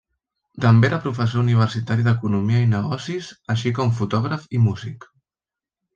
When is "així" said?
3.55-3.77